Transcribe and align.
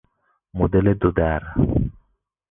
مدل 0.53 0.93
دو 0.93 1.11
در 1.11 1.41